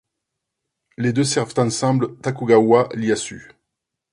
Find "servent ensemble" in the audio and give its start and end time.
1.23-2.17